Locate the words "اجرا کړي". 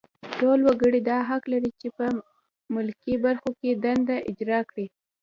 4.29-4.85